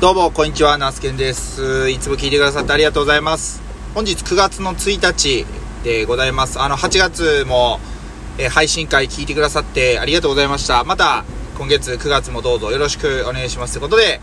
[0.00, 1.90] どうも、こんにちは、ナスケンです。
[1.90, 3.60] いつも聞いてくださってありがとうございます。
[3.94, 5.44] 本日9月の1日
[5.84, 6.58] でございます。
[6.58, 7.80] あの、8月も、
[8.38, 10.84] え配信会聞いてくださってありがとうございました。
[10.84, 11.26] また、
[11.58, 13.74] 今月9月もどうぞよろしくお願いします。
[13.74, 14.22] ということで、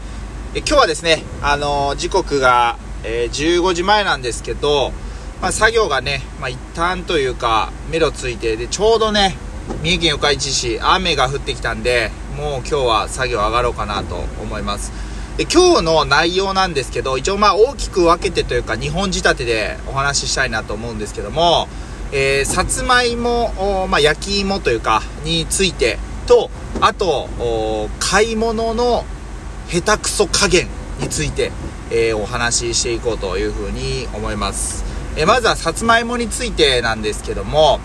[0.56, 4.92] え今日はですね、あの時刻が、え15時前なんですけど、
[5.44, 9.38] まあ、作業がね、まあ、一旦というか、目処ついて、で、ちょうどね、
[9.84, 15.07] 三重県四日市市、雨が降ってきたんで、もう今日は作業上がろうかなと思います。
[15.38, 21.68] で今日の内容なんですけど一応まあ大きく分けてというか2本仕立てでお話ししたいなと思うんですけども、
[22.12, 26.50] えーさつまいも、まあ、焼き芋というかについてと
[26.82, 27.30] あと
[28.00, 29.06] 買い物の
[29.70, 30.68] 下手くそ加減
[31.00, 31.52] について、
[31.92, 34.84] えーお話ししていこうというふうに思います、
[35.16, 37.80] えーまずはさつまいもについてなんですけども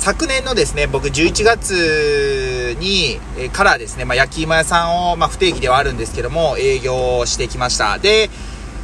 [0.00, 7.98] 昨年のですね、僕11月に、えーからですね、まあ、焼き芋屋さんを、まあ、不定期ではあるんですけども、営業してきました。
[7.98, 8.30] で、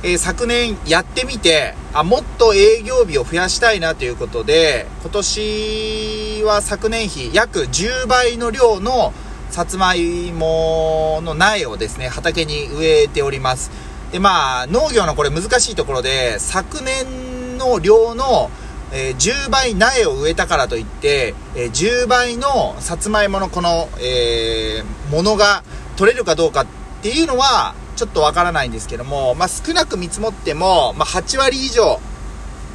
[0.02, 9.14] えー昨年やってみて、あ、もっと営業日を増やしたいなということで、今年は昨年比約10倍の量の
[9.50, 13.70] さつまいもの苗をですね、畑に植えております。
[14.10, 18.50] で、まあ、農業のこれ難しいところで、昨年の量の、
[18.92, 25.62] えー10倍苗を植えたからといって、えー10倍のさつまいものこの、えーものが
[25.96, 26.66] 取れるかどうかっ
[27.02, 32.00] ていうのはちょっとわからないんですけども、まあ、少なく見積もっても、まあ、8割以上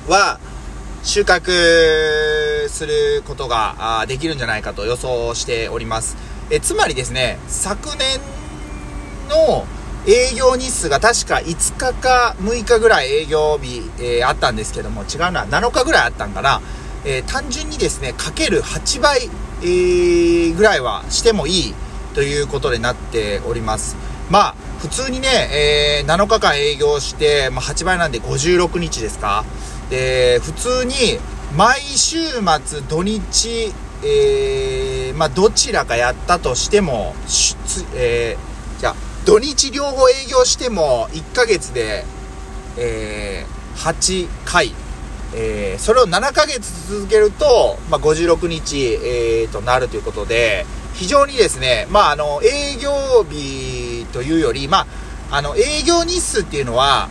[0.07, 0.39] は
[1.03, 6.17] 収穫することができるんじゃないかと予想しております。
[6.49, 8.19] えつまりですね、昨年
[9.29, 9.65] の
[10.11, 16.61] 営業日数が確か5日か6日ぐらい営業日、えーあったんですけども、違うな、7日ぐらいあったんかな。
[17.05, 19.29] えー単純にですね、かける8倍、
[19.61, 21.75] えーぐらいはしてもいい
[22.15, 23.97] ということになっております。
[24.31, 29.45] まあ、普通にね、えー7日間営業して、まあ、8倍なんで56日ですか。
[29.91, 31.19] で、普通に
[31.55, 32.17] 毎週
[32.65, 33.71] 末土日、
[34.03, 42.05] えーまあ、どちらかやったとしても、しつえーじゃあ土日両方営業しても1ヶ月で、
[42.77, 44.73] えー8回、
[45.33, 52.91] えーそれを7ヶ月続けると、まあ、56日、えーとなるということで非常にですね、まあ、あの営業
[53.23, 54.85] 日というより、ま
[55.31, 57.07] あ、あの営業日数っていうのは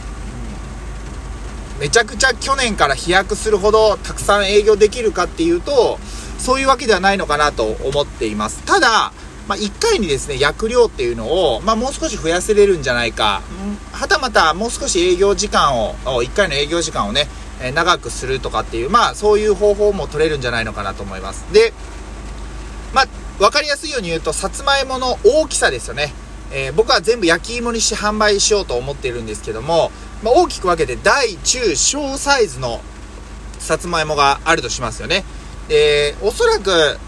[1.81, 5.99] めちゃくちゃ去年から飛躍するほどたくさん営業できるかっていうと、
[6.39, 8.65] そういうわけではないのかなと思っています。
[8.65, 9.13] ただ、
[9.49, 13.41] まあ、1回にですね、薬量っていうのを、まあ、もう少し増やせれるんじゃないか。
[13.93, 17.29] はたまたもう少し営業時間を、1回の営業時間をね、
[17.61, 21.47] え長くするとかっていう、まあ、そういう方法も取れるんじゃないのかなと思います。
[21.53, 21.73] で、
[22.93, 26.13] まあ、わかりやすいように言うと、さつまいもの大きさですよね。
[26.51, 29.91] えー僕は全部焼き芋にして販売しようと思っているんですけども、
[30.23, 32.81] まあ、大きく分けて大、中、小サイズの
[33.59, 35.25] さつまいもがあるとしますよね。
[35.69, 36.99] で、おそらく、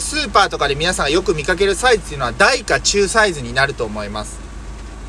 [0.00, 4.38] スーパーとかで皆さんがよく見かけるサイズっていうのは大か中サイズになると思います。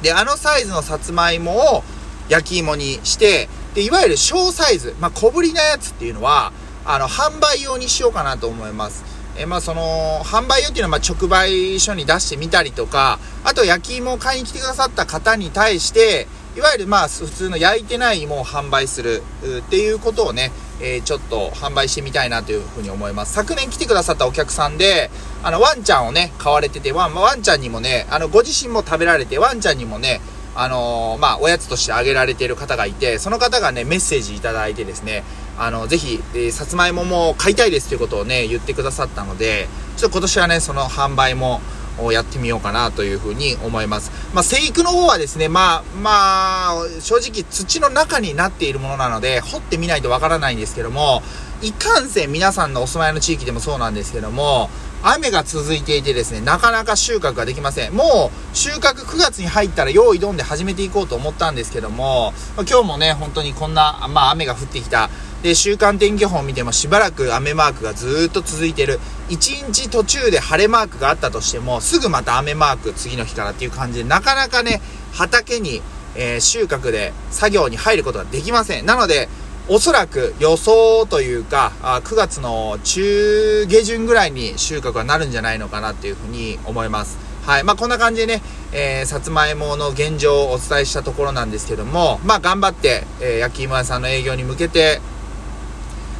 [0.01, 1.83] で、あのサイズのさつまいもを
[2.29, 6.51] 焼き芋にして、で、いわゆる小サイズ、まあ、小ぶりなやつっていうのは、
[6.85, 9.03] あの、販売用にしようかなと思います。
[9.37, 16.27] えまあ、その、販売用っていうのは、ま、直売所に出してみたりとか、あと、焼き芋を買いに来てくださった方に対して、
[16.57, 19.23] いわゆる、まあ、普通の焼いてない芋を販売する、
[19.59, 20.51] っていうことをね、
[20.81, 23.33] えちょっと販売してみたいなというふうに思います。
[23.33, 25.09] 昨年来てくださったお客さんで、
[25.43, 30.21] あの、ワンちゃんをね、飼われてて、ワン、ワンちゃんにもね、あの、ご自身も食べられて、ワンちゃんにもね、
[30.55, 35.23] あのーまあ、おやつとしてあげられている方がいて、その方がね、メッセージいただいてですね、
[35.57, 41.61] あの、ぜひ、えーさつまいもも買いたいですということをね、言ってくださったので、ちょっと今年はね、その販売も、
[41.97, 44.11] をやってみようかなというふうに思います。
[44.33, 51.23] まあ、生育の方はですね、まあ、まあ、正直土の中になっているものなので、掘ってみないとわからないんですけども、
[51.61, 54.69] いかんせん皆さんのお住まいの地域でもそうなんですけども、
[55.01, 57.93] 雨が続いていてですね、なかなか収穫ができません。
[57.93, 65.09] もう収穫9月に入ったら用意どんで始めていこうと思ったんですけども、今日もね、本当にこんな、まあ雨が降ってきた。
[65.43, 68.99] で、週間天気予報を見てもしばらく雨マークがずっと続いてる。
[69.29, 74.81] 1日途中で晴れマークがあったとしても、すぐまた雨マーク次の日からっていう感じで、なかなかね、
[75.13, 75.81] 畑に、
[76.15, 78.85] えー収穫で作業に入ることができません。
[78.85, 79.29] なので、
[79.69, 87.19] おそらく予想というか、あ9月の中下旬ぐらいに収穫がなるんじゃないのかなっていうふうに思います。
[87.45, 87.63] はい。
[87.63, 88.41] まあ、こんな感じでね、
[88.73, 94.99] えー、さつまいもの現状をお伝えしたところなんですけども、まあ、頑張って、えー焼き芋屋さんの営業に向けて、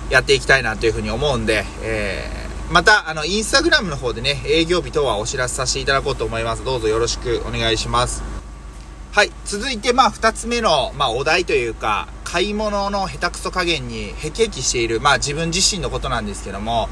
[0.10, 6.64] やっていきたいなというふうに思うんで、えーまた、あの、インスタグラムの方でね、営業日等はお知らせさせていただこうと思います。
[6.64, 8.22] どうぞよろしくお願いします。
[9.12, 9.32] はい。
[9.44, 16.90] 続いて、まあ、二つ目の、まあ、お題というか、買い物の下手くそ加減にへきへきしている、まあ、自分自身のことなんですけども、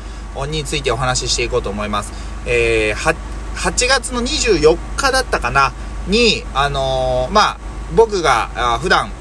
[0.48, 2.12] についてお話ししていこうと思います。
[2.48, 3.16] えー、
[3.56, 5.74] 8月の24日だったかな、
[6.08, 7.58] に、あのー、まあ、
[7.96, 9.12] 僕が、あ普段、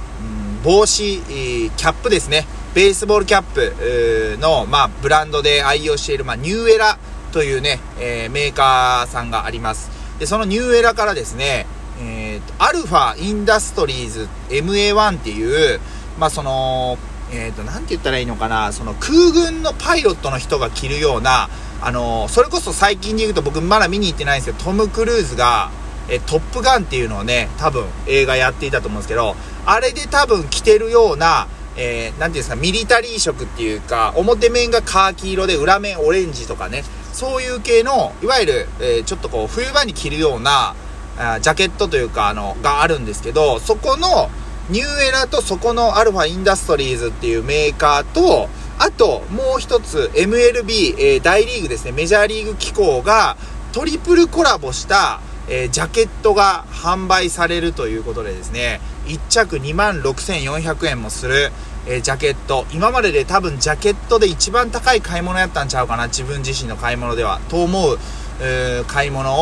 [0.65, 2.47] 帽子、キャップですね。
[2.77, 6.99] ベースボールキャップの、まあ、ブランドで愛用している、まあ、ニューエラ
[7.33, 9.91] というね、えー、メーカーさんがあります。
[10.19, 11.65] で、そのニューエラからですね、
[12.03, 15.81] えーと、アルファインダストリーズ MA1 っていう、
[16.19, 16.99] まあその、
[17.33, 21.49] えっ、ー、と、なんて言ったらいいのかな、その空軍のパイロットの人が着るような、
[21.81, 25.71] あのそれこそ最近で言うと僕まだ見に行ってないんですけど、トム・クルーズが、
[26.11, 29.35] えトップガンっていうのをね、多分映画やっていたと思うんですけど、
[29.65, 40.75] あれで多分着てるような、えー、ていうんですか、ミリタリー色っていうか、表面がカーキ色で裏面オレンジとかね、そういう系の、いわゆる、えー、ちょっとこう、冬場に着るような、
[41.19, 44.31] あジャケットというか、あの、があるんですけど、そこの、
[44.69, 53.37] ニューエラとそこのアルファインダストリーズっていうメーカーと、あと、もう一つ、MLB、えー、大リーグですね、メジャーリーグ機構が、
[53.73, 61.51] トリプルコラボした、えー、ジャケットが販売されるということでですね、1着2万6400円もする、
[61.87, 62.67] えー、ジャケット。
[62.73, 67.41] 今までで多分ジャケットで一番高い買い物やったんちゃうかな、自分自身の買い物では。
[67.49, 67.99] と思う、
[68.41, 69.33] えー、買い物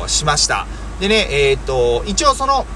[0.00, 0.66] をしました。
[1.00, 2.66] でね、えっ、と、一応その、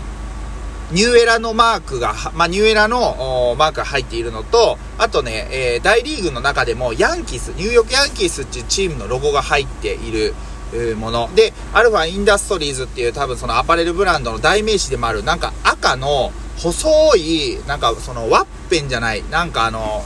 [0.92, 10.34] ニューエラのマークが、まあ、ニューエラのマークが入っているのと、あとね、えー、大リーグの中でもヤンキース、ニューヨークヤンキースっていうチームのロゴが入っている
[10.76, 11.30] いうもの。
[11.34, 20.04] で、アルファインダストリーズっていう多分そのアパレルブランドの代名詞でもある、なんか赤の細い、なんかそのワッペンじゃない、なんかあの、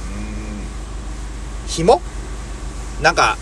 [1.63, 2.01] うん、紐？
[3.03, 3.39] なんか、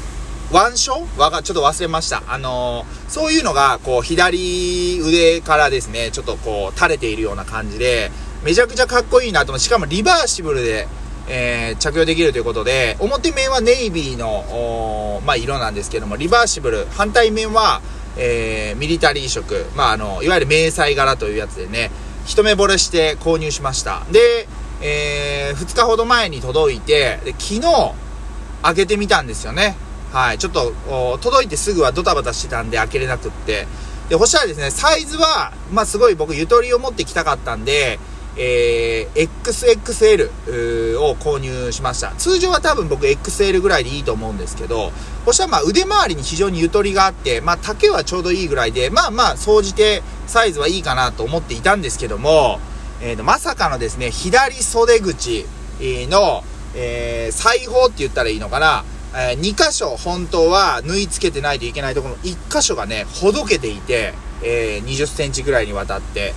[0.52, 1.06] 腕章？
[1.16, 2.22] わか、ちょっと忘れました。
[2.28, 8.12] あのー、そういうのが、こう、左腕からですね、ちょっとこう、垂れているような感じで、
[8.44, 10.86] めちゃくちゃかっこいいなと思って、しかもリバーシブルで、
[11.28, 17.80] えー、着用できるということで、表面はネイビーの、まあ、色なんですけども、リバーシブル、反対面は、
[18.16, 21.90] えー、ミリタリー色、まあ、あの、いわゆる迷彩柄というやつでね、
[22.24, 24.04] 一目惚れして購入しました。
[24.10, 24.48] で、
[24.80, 27.62] えー、2日ほど前に届いて、で昨日、
[28.62, 29.76] 開けてみたんですよね。
[30.12, 30.38] はい。
[30.38, 33.66] ちょっと、届いてすぐはドタバタしてたんで開けれなくって。
[34.08, 37.98] で、そしたらですね、サイズは、まあ、すごい僕、ゆとりを持ってきたかったんで、
[38.40, 42.12] えー、XXL を購入しました。
[42.12, 44.92] 通常は多分僕 XL ぐらいでいいと思うんですけど、
[45.24, 52.60] そしたらまあ腕周りに非常にゆとりがあって、まあ丈はちょうどいいぐらいで、まあまあ総じてサイズはいいかなと思っていたんですけども、
[53.00, 55.44] えー、とまさかのですね、左袖口
[55.80, 56.44] の、
[56.76, 58.84] えー、裁縫って言ったらいいのかな、
[59.14, 66.34] えー、2箇所本当は縫い付けてないといけないところ1箇所がね、ほどけていて、えー、20センチぐらいにわたって、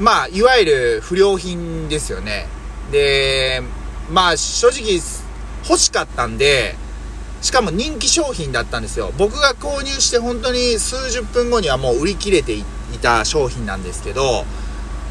[0.00, 2.46] まあ、いわゆる不良品ですよね。
[2.90, 3.62] で、
[4.10, 5.00] まあ、正直、
[5.68, 6.74] 欲しかったんで、
[7.40, 9.12] しかも人気商品だったんですよ。
[9.16, 12.64] 僕が購入して本当に数十分後にはもう売り切れてい
[13.00, 14.44] た商品なんですけど、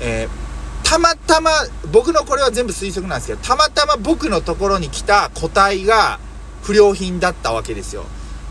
[0.02, 1.52] えー、たまたま、
[1.92, 6.20] 僕のこれは全部推測なんですけど、たまたま僕のところに来た個体が
[6.62, 8.06] 不良品だったわけですよ。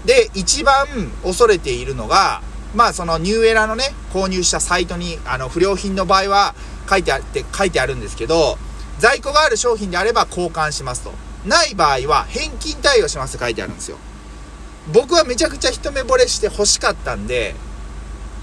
[0.07, 0.87] で、一番
[1.23, 2.43] 恐れているのが、
[2.75, 6.55] まあそのニューエラのね、購入したサイトに、あの、不良品の場合は
[6.89, 8.59] 書いてあって、書いてあるんですけど、
[8.99, 11.13] 在庫がある商品であれば交換しますと。
[11.45, 13.99] ない場合は返金対応しますって書いてあるんですよ。
[14.93, 17.55] 僕はめちゃくちゃ一目惚れして欲しかったんで、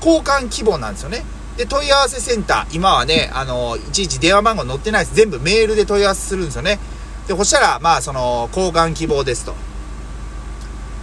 [0.01, 1.24] 交換希望なんですよね。
[1.57, 5.15] で、問い合わせセンター、今はね、あの、いちいち電話番号載ってないです。
[5.15, 6.79] 全部メールで問い合わせするんですよね。
[7.27, 9.53] で、そしたら、まあ、その、交換希望ですと。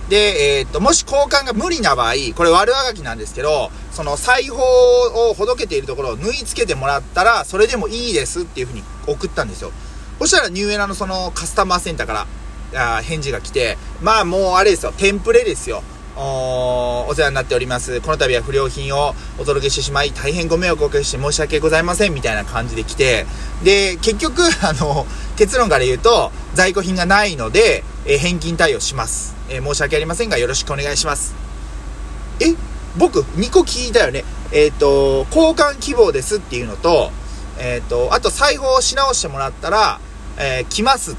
[0.08, 9.72] で、えー、っと、もし交換が無理な場合、これ悪あがきなんですけど、その裁縫をほどけているところを縫い付けてもらったら、それでもいいですっていうふうに送ったんですよ。
[10.18, 12.26] そしたらニューエラのそのカスタマーセンターか
[12.72, 15.82] らあ返事が来て、まあもうあれですよ、テンプレですよ。
[16.18, 18.00] お世話になっております。
[18.00, 23.26] この度は不良品をお届けしてしまい、大変ご迷惑をおかけして申し訳ございません、みたいな感じで来て、
[23.62, 29.34] で、結局、あの、結論から言うと、在庫品がないので、え返金対応します。
[29.48, 31.34] え、申し訳ありませんが、よろしくお願いします。
[32.40, 32.54] え
[32.96, 34.24] 僕、2個聞いたよね。
[34.52, 37.10] えっ、ー、と、交換希望ですっていうのと、
[37.58, 40.00] えっ、ー、と、あと、裁縫をし直してもらったら、
[40.38, 41.16] え来ます。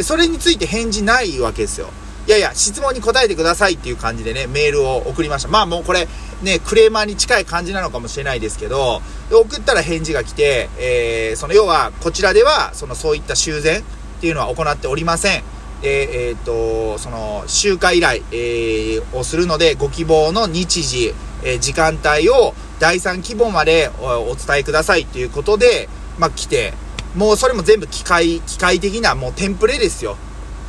[0.00, 1.88] それについて返事ないわけですよ。
[2.26, 5.48] いやいや、質問に答えてくださいっていう感じでね、メールを送りました。
[5.48, 6.08] まあもうこれ、
[6.42, 13.82] ね、クレーマーに近い感じなのかもしれないですけど、送ったら返事が来て、えー、その要は、こちらでは、そのそういった修繕っ
[14.20, 15.55] ていうのは行っておりません。
[15.82, 26.72] で、えっ、ー、と、その、集会依頼、えー、をするので、ご希望の日時、えー、時間帯を第3希望までお伝えくださいっていうことで、まあ、来て、
[27.14, 30.16] もうそれも全部機械、機械的なもうテンプレですよ。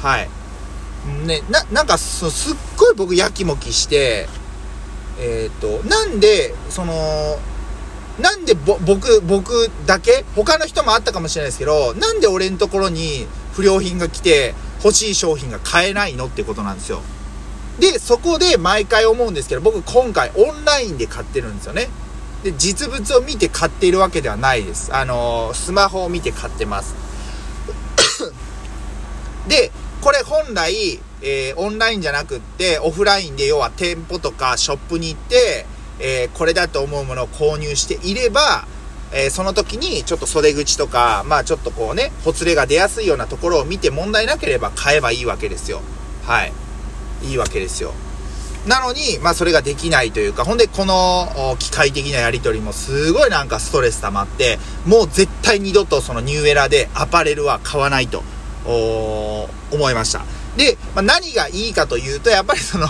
[0.01, 0.29] はい。
[1.25, 4.27] ね、な、なんかす、すっごい僕やきもきして、
[5.19, 7.39] えっ、ー、と、なんで、その、
[8.19, 17.01] なんで僕、僕だけ他の人もあったかもしれないですけど、なんで俺のところに不良品が来て欲しい商品が買えないのってことなんですよ。
[17.79, 21.89] で、そこで毎回思うんですけど、僕今回オンラインで買ってるんですよね。
[22.43, 24.93] で、実物を見て買っているわけではないです。
[24.95, 26.95] あのー、スマホを見て買ってます。
[29.47, 35.65] で、これ本来、えー、オンラインじゃなくって、オフラインで要は店舗とかショップに行って、
[35.99, 38.67] えー、これだと思うものを購入していれば、
[39.13, 45.81] えー、その時にちょっと袖口とか、まあちょっとこうね、ほつれが出やすいようなところを見て問題なければ買えばいいわけですよ。
[46.25, 46.53] はい。
[47.23, 47.93] いいわけですよ。
[48.67, 58.23] なのに、まあそれができないというか、ほんでこの機械的なやり取りもすごいなんかストレス溜まって、もう絶対二度とそのニューエラでアパレルは買わないと、
[58.65, 60.25] 思いました。
[60.57, 62.87] で、まあ、何がいいかというと、やっぱりその、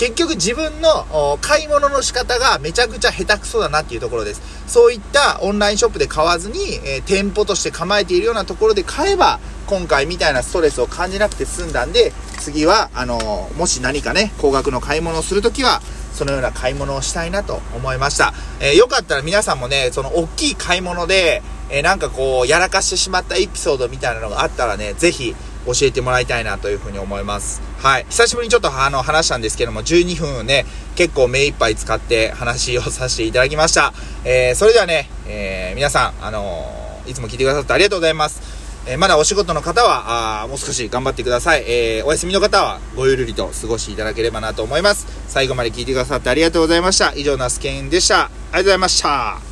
[0.00, 4.40] 結局自分の買い物の仕方がめちゃくちゃ下手くそだなっていうところです。
[4.66, 15.82] そういったオンラインショップで買わずに、えー、店舗として構えているようなところで買えば、今回みたいなストレスを感じなくて済んだんで、次は、あのー、もし何かね、高額の買い物をするときは、
[16.14, 18.32] そのような買い物をしたいなと思いました。
[18.58, 27.60] えー、よかったら皆さんもね、その大きい買い物で、えなんかこう、やらかしてしまったエピソードみたいなのがあったらね、ぜひ、教えてもらいたいなというふうに思います。
[27.78, 28.06] はい。
[28.08, 33.92] 久しぶりにちょっとあの話したんですけども、12分をね、結構目いっぱい使って話をさせていただきました。
[34.24, 38.60] えー、それではね、えー、皆さん、あのー、いつも聞いてくださってありがとうございます。
[38.86, 41.64] えー、まだお仕事の方は、あもう少し頑張ってください。
[41.66, 45.06] えー、お休みの方は、ごゆるりと過ごしていただければなと思います。
[45.28, 47.12] 最後まで聞いてくださってありがとうございました。
[47.14, 48.24] 以上、ナスケンでした。
[48.24, 49.49] ありがとうございました。